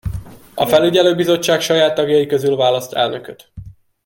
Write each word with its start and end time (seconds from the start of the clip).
A 0.53 0.65
felügyelőbizottság 0.67 1.61
saját 1.61 1.95
tagjai 1.95 2.25
közül 2.25 2.55
választ 2.55 2.93
elnököt. 2.93 3.51